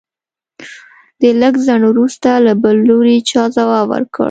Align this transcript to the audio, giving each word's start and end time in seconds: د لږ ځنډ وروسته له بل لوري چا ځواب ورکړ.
د 1.21 1.23
لږ 1.41 1.53
ځنډ 1.65 1.83
وروسته 1.89 2.29
له 2.45 2.53
بل 2.63 2.75
لوري 2.89 3.17
چا 3.29 3.43
ځواب 3.55 3.85
ورکړ. 3.89 4.19